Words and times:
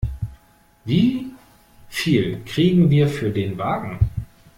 Wie 0.83 1.29
viel 1.87 2.41
kriegen 2.43 2.89
wir 2.89 3.07
für 3.07 3.29
den 3.29 3.55
Wagen? 3.59 3.99